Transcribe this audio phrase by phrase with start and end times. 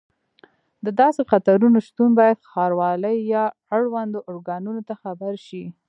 [0.85, 3.43] د داسې خطرونو شتون باید ښاروالۍ یا
[3.75, 5.63] اړوندو ارګانونو ته خبر شي.